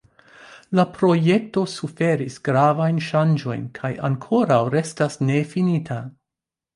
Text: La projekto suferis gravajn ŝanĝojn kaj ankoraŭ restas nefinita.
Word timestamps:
La 0.79 0.83
projekto 0.93 1.65
suferis 1.73 2.37
gravajn 2.49 3.01
ŝanĝojn 3.09 3.67
kaj 3.81 3.91
ankoraŭ 4.09 4.57
restas 4.77 5.19
nefinita. 5.31 5.99